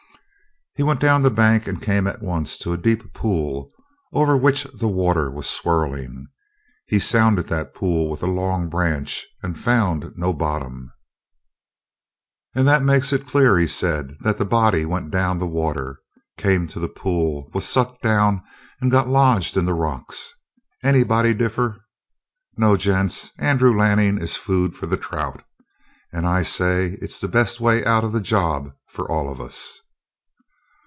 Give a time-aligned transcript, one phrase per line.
[0.73, 3.71] He went down the bank and came at once to a deep pool,
[4.13, 6.29] over which the water was swirling.
[6.87, 10.89] He sounded that pool with a long branch and found no bottom.
[12.55, 15.99] "And that makes it clear," he said, "that the body went down the water,
[16.37, 18.41] came to that pool, was sucked down,
[18.79, 20.31] and got lodged in the rocks.
[20.85, 21.83] Anybody differ?
[22.55, 25.43] No, gents, Andrew Lanning is food for the trout.
[26.13, 29.79] And I say it's the best way out of the job for all of us."